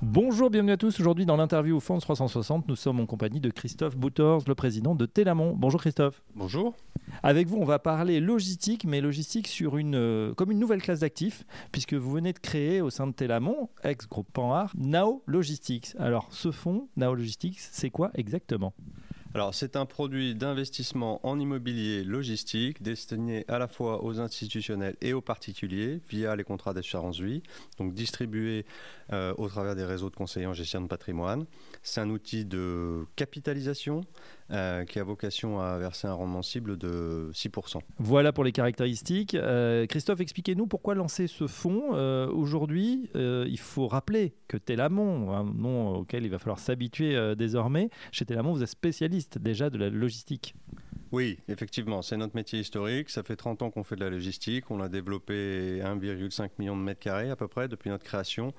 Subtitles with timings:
[0.00, 1.00] Bonjour, bienvenue à tous.
[1.00, 4.94] Aujourd'hui, dans l'interview au Fonds 360, nous sommes en compagnie de Christophe Boutors, le président
[4.94, 5.56] de Télamon.
[5.56, 6.22] Bonjour Christophe.
[6.36, 6.76] Bonjour.
[7.24, 11.00] Avec vous, on va parler logistique, mais logistique sur une, euh, comme une nouvelle classe
[11.00, 15.96] d'actifs, puisque vous venez de créer au sein de Télamon, ex-groupe Panhard, Nao Logistics.
[15.98, 18.74] Alors, ce fonds, Nao Logistics, c'est quoi exactement?
[19.38, 25.12] Alors, c'est un produit d'investissement en immobilier logistique destiné à la fois aux institutionnels et
[25.12, 27.44] aux particuliers via les contrats d'assurance vie,
[27.78, 28.66] donc distribué
[29.12, 31.46] euh, au travers des réseaux de conseillers en gestion de patrimoine.
[31.84, 34.00] C'est un outil de capitalisation
[34.50, 37.78] euh, qui a vocation à verser un rendement cible de 6%.
[37.98, 39.34] Voilà pour les caractéristiques.
[39.34, 41.90] Euh, Christophe, expliquez-nous pourquoi lancer ce fonds
[42.28, 43.10] aujourd'hui.
[43.14, 48.52] il faut rappeler que Télamon, un nom auquel il va falloir s'habituer désormais, chez Télamon,
[48.52, 50.54] vous êtes spécialiste déjà de la logistique.
[51.10, 53.08] Oui, effectivement, c'est notre métier historique.
[53.08, 54.70] Ça fait 30 ans qu'on fait de la logistique.
[54.70, 58.52] On a développé 1,5 million de mètres carrés à peu près depuis notre création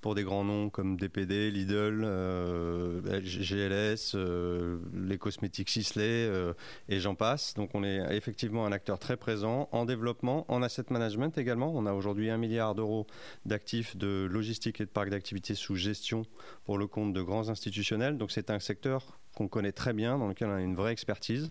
[0.00, 6.54] pour des grands noms comme DPD, Lidl, euh, GLS, euh, les cosmétiques Sisley euh,
[6.88, 7.54] et j'en passe.
[7.54, 11.72] Donc on est effectivement un acteur très présent en développement, en asset management également.
[11.72, 13.06] On a aujourd'hui un milliard d'euros
[13.46, 16.26] d'actifs de logistique et de parcs d'activités sous gestion
[16.64, 18.18] pour le compte de grands institutionnels.
[18.18, 21.50] Donc c'est un secteur qu'on connaît très bien, dans lequel on a une vraie expertise.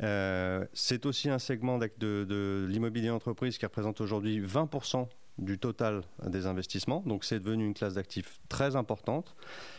[0.00, 1.90] c'est aussi un segment de,
[2.24, 5.08] de l'immobilier entreprise qui représente aujourd'hui 20%
[5.38, 7.02] du total des investissements.
[7.06, 9.34] Donc c'est devenu une classe d'actifs très importante.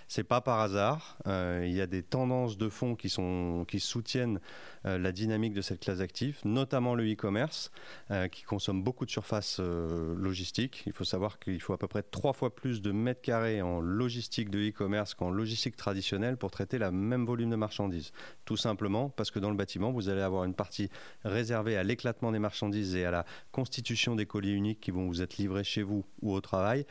[0.07, 1.17] C'est pas par hasard.
[1.27, 4.39] Euh, il y a des tendances de fonds qui, sont, qui soutiennent
[4.85, 7.71] euh, la dynamique de cette classe d'actifs, notamment le e-commerce,
[8.11, 10.83] euh, qui consomme beaucoup de surface logistique.
[10.85, 13.81] Il faut savoir qu'il faut à peu près trois fois plus de mètres carrés en
[13.81, 18.11] logistique de e-commerce qu'en logistique traditionnelle pour traiter le même volume de marchandises.
[18.45, 20.89] Tout simplement parce que dans le bâtiment, vous allez avoir une partie
[21.23, 25.21] réservée à l'éclatement des marchandises et à la constitution des colis uniques qui vont vous
[25.21, 26.85] être livrés chez vous ou au travail,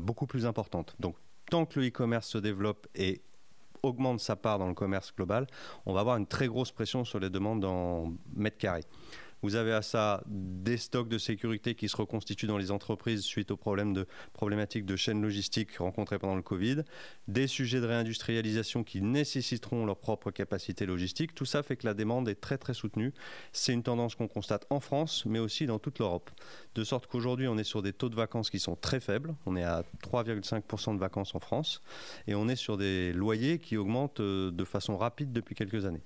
[0.00, 0.94] beaucoup plus importante.
[1.00, 1.16] Donc
[1.50, 3.22] tant que le e-commerce se développe et
[3.82, 5.46] augmente sa part dans le commerce global,
[5.86, 8.84] on va avoir une très grosse pression sur les demandes en mètres carrés.
[9.42, 13.50] Vous avez à ça des stocks de sécurité qui se reconstituent dans les entreprises suite
[13.50, 16.82] aux problèmes de, problématiques de chaînes logistiques rencontrées pendant le Covid,
[17.28, 21.34] des sujets de réindustrialisation qui nécessiteront leur propre capacité logistique.
[21.34, 23.12] Tout ça fait que la demande est très très soutenue.
[23.52, 26.30] C'est une tendance qu'on constate en France, mais aussi dans toute l'Europe.
[26.74, 29.34] De sorte qu'aujourd'hui, on est sur des taux de vacances qui sont très faibles.
[29.46, 31.82] On est à 3,5% de vacances en France
[32.26, 36.02] et on est sur des loyers qui augmentent euh, de façon rapide depuis quelques années.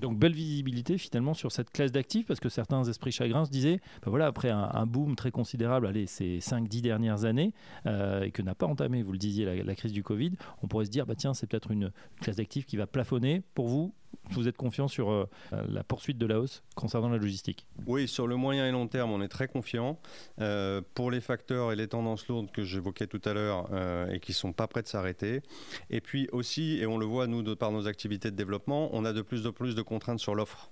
[0.00, 3.80] Donc belle visibilité finalement sur cette classe d'actifs parce que certains esprits chagrins se disaient,
[4.02, 7.52] ben voilà, après un, boom très considérable, ces 5-10 dernières années,
[7.86, 10.84] euh, et que n'a pas entamé, vous le disiez, la, crise du Covid, on pourrait
[10.84, 11.90] se dire, bah, tiens, c'est peut-être une
[12.20, 13.42] classe d'actifs qui va plafonner.
[13.54, 13.94] Pour vous,
[14.30, 15.28] vous êtes confiant sur euh,
[15.68, 17.66] la poursuite de la hausse concernant la logistique?
[17.86, 19.98] Oui, sur le moyen et long terme, on est très confiant.
[20.40, 24.20] Euh, pour les facteurs et les tendances lourdes que j'évoquais tout à l'heure euh, et
[24.20, 25.42] qui ne sont pas prêts de s'arrêter.
[25.90, 29.04] Et puis aussi, et on le voit nous de, par nos activités de développement, on
[29.04, 30.70] a de plus en plus de contraintes sur l'offre.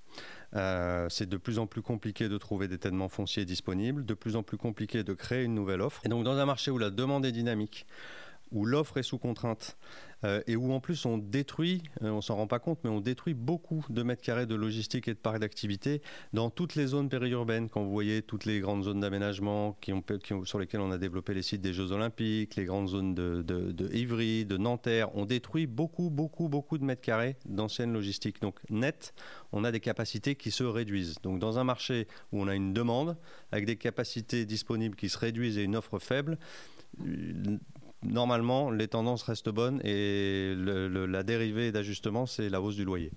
[1.09, 4.43] c'est de plus en plus compliqué de trouver des tellement fonciers disponibles, de plus en
[4.43, 6.01] plus compliqué de créer une nouvelle offre.
[6.05, 7.87] Et donc dans un marché où la demande est dynamique,
[8.53, 9.77] où l'offre est sous contrainte
[10.25, 13.01] euh, et où en plus on détruit, euh, on s'en rend pas compte, mais on
[13.01, 16.01] détruit beaucoup de mètres carrés de logistique et de parcs d'activité
[16.33, 17.69] dans toutes les zones périurbaines.
[17.69, 19.77] Quand vous voyez toutes les grandes zones d'aménagement
[20.45, 24.45] sur lesquelles on a développé les sites des Jeux Olympiques, les grandes zones de Ivry,
[24.45, 28.41] de Nanterre, on détruit beaucoup, beaucoup, beaucoup de mètres carrés d'anciennes logistiques.
[28.41, 29.15] Donc net,
[29.53, 31.17] on a des capacités qui se réduisent.
[31.23, 33.17] Donc dans un marché où on a une demande
[33.51, 36.39] avec des capacités disponibles qui se réduisent et une offre faible,
[38.05, 43.13] normalement, les tendances restent bonnes et la dérivée d'ajustement, c'est la hausse du loyer.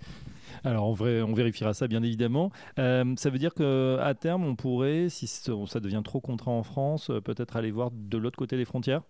[0.64, 2.52] Alors, on, vérifiera ça, bien évidemment.
[2.80, 7.10] Euh, ça veut dire qu'à terme, on pourrait, si ça devient trop contraint en France,
[7.10, 9.02] euh, peut-être aller voir de l'autre côté des frontières?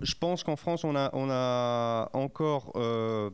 [0.00, 3.30] Je pense qu'en France, on a, encore euh,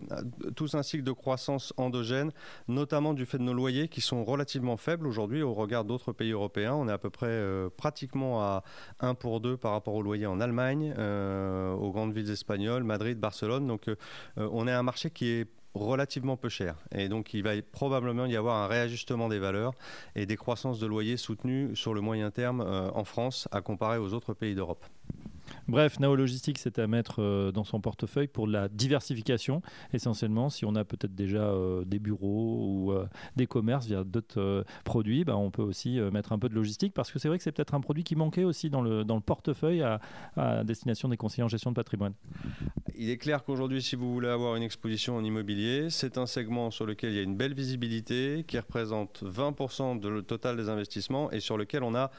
[0.57, 2.33] tous un cycle de croissance endogène,
[2.69, 6.33] notamment du fait de nos loyers qui sont relativement faibles aujourd'hui au regard d'autres pays
[6.33, 6.75] européens.
[6.75, 8.63] On est à peu près euh, pratiquement à
[9.01, 13.19] 1 pour 2 par rapport aux loyers en Allemagne, euh, aux grandes villes espagnoles, Madrid,
[13.19, 13.67] Barcelone.
[13.67, 13.91] Donc
[14.37, 16.77] on est un marché qui est relativement peu cher.
[16.95, 19.73] Et donc, il va probablement y avoir un réajustement des valeurs
[20.15, 24.15] et des croissances de loyers soutenues sur le moyen terme en France à comparer aux
[24.15, 24.85] autres pays d'Europe.
[25.67, 29.63] Bref, Nao Logistique, c'est à mettre euh, dans son portefeuille pour la diversification,
[29.95, 30.51] essentiellement.
[30.51, 33.07] Si on a peut-être déjà euh, des bureaux ou euh,
[33.37, 37.11] des commerces via d'autres produits, bah, on peut aussi mettre un peu de logistique parce
[37.11, 40.01] que c'est vrai que c'est peut-être un produit qui manquait aussi dans le, portefeuille à,
[40.37, 42.13] à destination des conseillers en gestion de patrimoine.
[42.97, 46.71] Il est clair qu'aujourd'hui, si vous voulez avoir une exposition en immobilier, c'est un segment
[46.71, 50.69] sur lequel il y a une belle visibilité qui représente 20% de le total des
[50.69, 52.11] investissements et sur lequel on a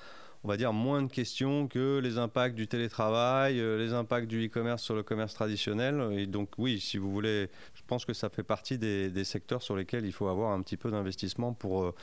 [0.46, 4.84] on va dire, moins de questions que les impacts du télétravail, les impacts du e-commerce
[4.84, 6.08] sur le commerce traditionnel.
[6.14, 9.76] Et donc oui, si vous voulez, je pense que ça fait partie des, secteurs sur
[9.76, 11.94] lesquels il faut avoir un petit peu d'investissement pour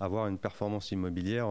[0.00, 1.46] avoir une performance immobilière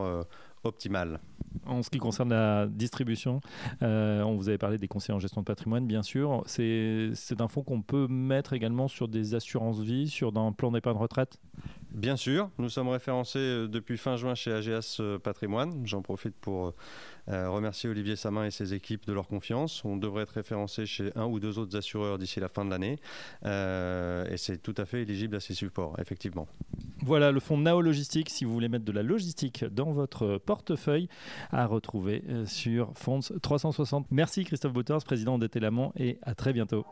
[0.63, 1.19] optimale.
[1.65, 3.41] En ce qui concerne la distribution,
[3.81, 6.43] euh, on vous avait parlé des conseillers en gestion de patrimoine, bien sûr.
[6.45, 10.97] C'est un fonds qu'on peut mettre également sur des assurances vie, sur un plan d'épargne
[10.97, 11.39] retraite?
[11.91, 15.81] Bien sûr, nous sommes référencés euh, depuis fin juin chez AGS euh, Patrimoine.
[15.85, 16.73] J'en profite pour
[17.27, 19.85] remercier Olivier Samin et ses équipes de leur confiance.
[19.85, 22.97] On devrait être référencé chez un ou deux autres assureurs d'ici la fin de l'année.
[23.43, 26.47] et c'est tout à fait éligible à ces supports, effectivement.
[27.01, 31.07] Voilà le fonds Nao Logistique, si vous voulez mettre de la logistique dans votre portefeuille,
[31.51, 34.07] à retrouver euh, sur Fonds 360.
[34.11, 36.85] Merci Christophe Bouters, président d'Etelamont, et à très bientôt.